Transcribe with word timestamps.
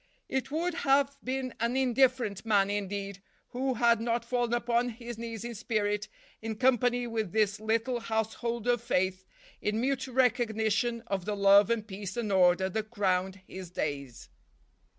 It 0.27 0.49
would 0.49 0.73
have 0.81 1.15
been 1.23 1.53
an 1.59 1.77
indifferent 1.77 2.43
man, 2.43 2.71
indeed, 2.71 3.21
who 3.49 3.75
had 3.75 4.01
not 4.01 4.25
fallen 4.25 4.51
upon 4.51 4.89
his 4.89 5.19
knees 5.19 5.43
in 5.45 5.53
spirit, 5.53 6.07
in 6.41 6.55
company 6.55 7.05
with 7.05 7.33
this 7.33 7.59
little 7.59 7.99
household 7.99 8.65
of 8.65 8.81
faith, 8.81 9.25
in 9.61 9.79
mute 9.79 10.07
recognition 10.07 11.03
of 11.05 11.25
the 11.25 11.35
love 11.35 11.69
and 11.69 11.85
peace 11.85 12.17
and 12.17 12.31
order 12.31 12.67
that 12.67 12.89
crowned 12.89 13.41
his 13.45 13.69
days. 13.69 14.29